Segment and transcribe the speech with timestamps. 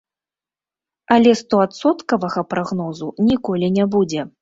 [1.17, 4.31] Але стоадсоткавага прагнозу ніколі не будзе.